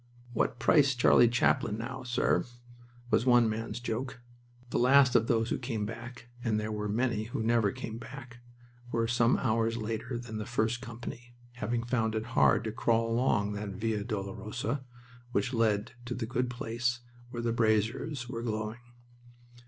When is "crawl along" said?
12.71-13.53